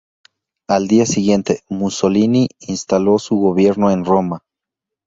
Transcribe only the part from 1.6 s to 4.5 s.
Mussolini instaló su gobierno en Roma.